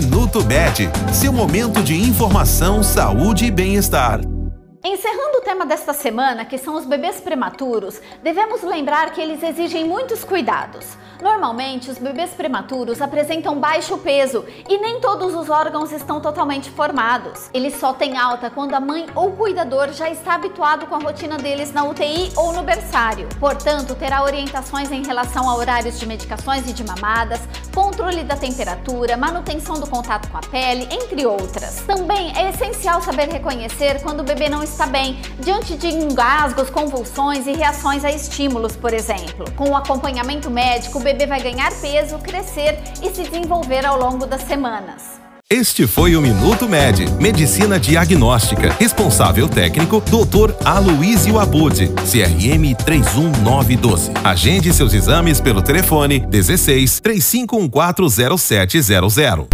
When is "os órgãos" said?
15.34-15.90